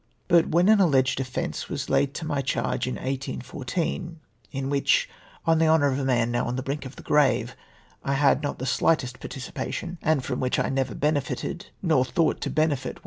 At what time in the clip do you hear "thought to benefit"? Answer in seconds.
12.03-12.49